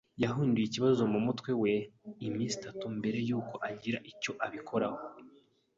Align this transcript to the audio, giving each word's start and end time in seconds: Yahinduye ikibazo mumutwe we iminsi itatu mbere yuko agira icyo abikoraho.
Yahinduye 0.23 0.65
ikibazo 0.67 1.01
mumutwe 1.11 1.51
we 1.61 1.73
iminsi 2.27 2.53
itatu 2.59 2.83
mbere 2.97 3.17
yuko 3.27 3.55
agira 3.69 3.97
icyo 4.11 4.31
abikoraho. 4.45 4.99